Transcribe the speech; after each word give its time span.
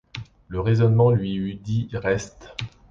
Le 0.47 0.59
raisonnement 0.59 1.11
lui 1.11 1.35
eût 1.35 1.53
dit: 1.53 1.87
reste! 1.93 2.55